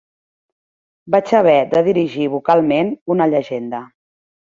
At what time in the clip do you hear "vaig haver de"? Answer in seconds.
1.15-1.83